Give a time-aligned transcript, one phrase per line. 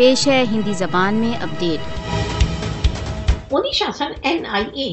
[0.00, 1.80] پیش ہے ہندی زبان میں اپڈیٹ
[3.52, 4.92] مودی شاسن N I A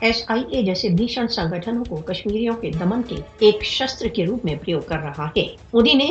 [0.00, 4.44] S I A جیسے بھیشن سنگھنوں کو کشمیریوں کے دمن کے ایک شستر کے روپ
[4.44, 6.10] میں پریوگ کر رہا ہے۔ مودی نے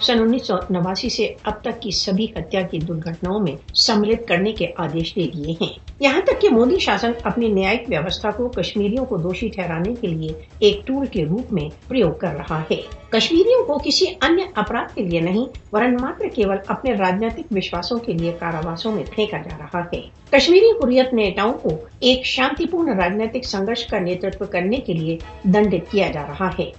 [0.00, 4.52] سن انیس سو نواسی سے اب تک کی سبھی ہتیا کی درگھٹناؤں میں سملت کرنے
[4.52, 9.04] کے آدیش دے دیے ہیں۔ یہاں تک کہ مودی شاسن اپنی نیائک ویوستھا کو کشمیریوں
[9.04, 12.76] کو دوشی ٹھہرانے کے لیے ایک ٹول کے روپ میں پریوگ کر رہا ہے۔
[13.08, 18.12] کشمیریوں کو کسی انیہ اپرادھ کے لیے نہیں ورن ماتر کیول اپنے راجنیتک وشواسوں کے
[18.12, 20.00] لیے کاراواسوں میں پھینکا جا رہا ہے۔
[20.30, 25.92] کشمیری حریت نیتاؤں کو ایک شانتی پورن راجنیتک سنگرش کا نیترتو کرنے کے لیے دنڈت
[25.92, 26.70] کیا جا رہا ہے۔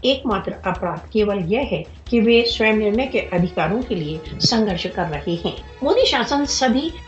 [0.00, 4.86] ایک ماتر اپرادھ، کیول یہ ہے کہ وہ سوئم نرنے کے ادھیکاروں کے لیے سنگرش
[4.94, 6.88] کر رہے ہیں۔ مودی شاسن سبھی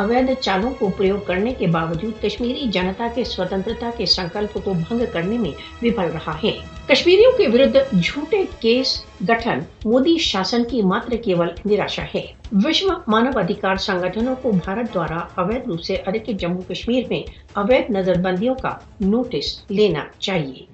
[0.00, 5.04] اویدھ چالوں کو پریوگ کرنے کے باوجود کشمیری جنتا کے سوتنترتا کے سنکلپ کو بھنگ
[5.12, 5.50] کرنے میں
[5.82, 6.52] وفل رہا ہے
[6.88, 12.22] کشمیریوں کے ورد جھوٹے کیس گٹھن مودی شاسن کی ماتر کیول نراشا ہے
[12.64, 17.22] وشو مانو ادھیکار سنگھنوں کو بھارت دوارا اویدھ روپ سے ادھک جموں کشمیر میں
[17.54, 20.66] اویدھ نظر بندیوں کا نوٹس لینا چاہیے